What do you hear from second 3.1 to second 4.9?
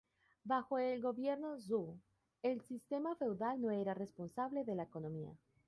feudal no era responsable de la